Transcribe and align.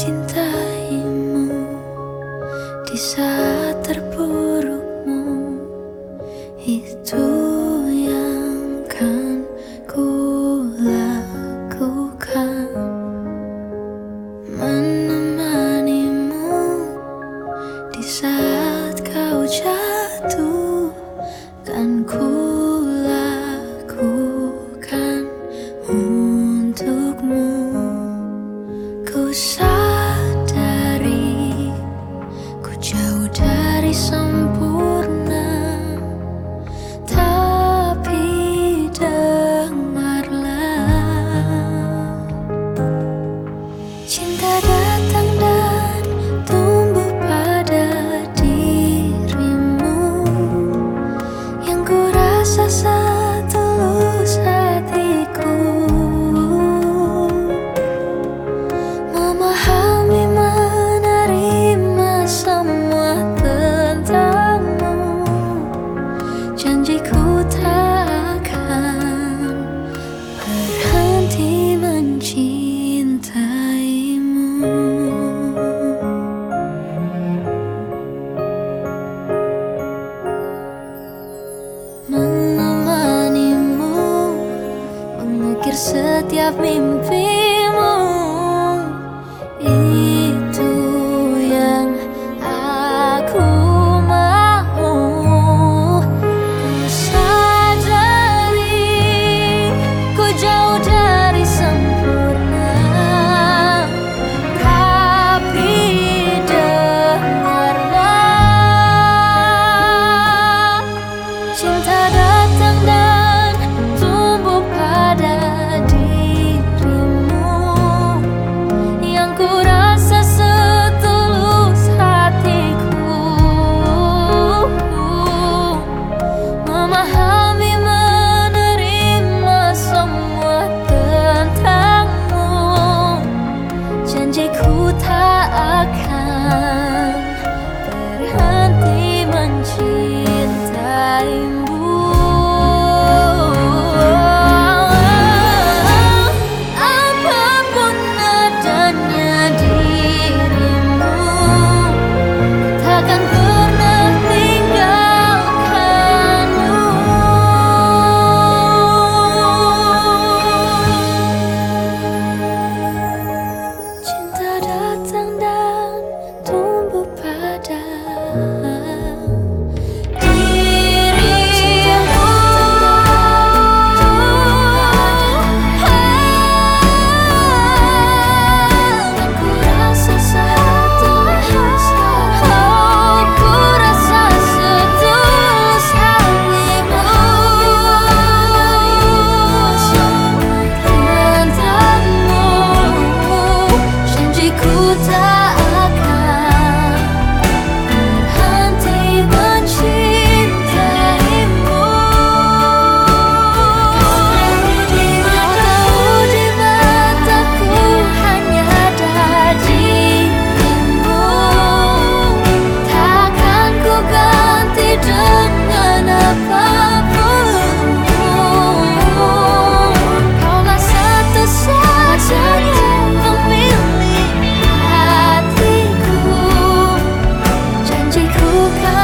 mencintaimu 0.00 1.52
di 2.88 2.96
saat 2.96 3.84
terburukmu. 3.84 5.20
Itu 6.56 7.28
yang 7.92 8.80
kan 8.88 9.44
ku 9.84 10.08
lakukan 10.80 12.64
menemanimu 14.56 16.48
di 17.92 18.00
saat 18.00 19.04
kau 19.04 19.44
jatuh 19.44 20.88
kan 21.68 22.08
ku 22.08 22.32
lakukan 23.04 24.08
untukmu. 25.92 27.52
Ku 29.04 29.28
ku 52.50 52.58
rasa 52.58 53.09
mengukir 85.70 85.76
setiap 85.78 86.58
mimpimu 86.58 88.19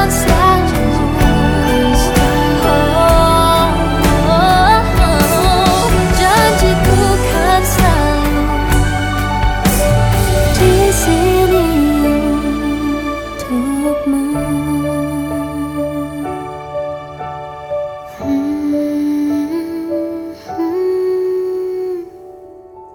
looks 0.06 0.35